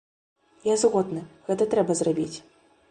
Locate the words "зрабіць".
2.03-2.33